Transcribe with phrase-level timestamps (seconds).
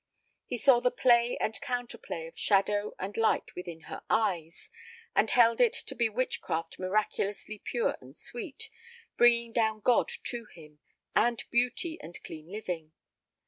[0.47, 4.71] He saw the play and counterplay of shadow and light within her eyes,
[5.15, 8.71] and held it to be witchcraft miraculously pure and sweet,
[9.15, 10.79] bringing down God to him,
[11.15, 12.93] and beauty, and clean living.